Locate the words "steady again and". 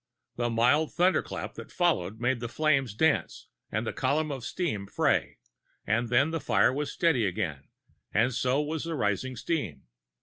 6.91-8.33